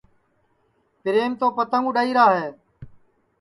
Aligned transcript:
پِریم 1.01 1.31
تو 1.39 1.47
پتنٚگ 1.57 1.85
اُڈؔائیرا 1.87 2.25
ہے 2.37 2.47